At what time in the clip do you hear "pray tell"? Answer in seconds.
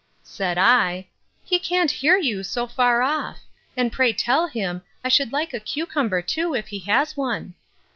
3.93-4.47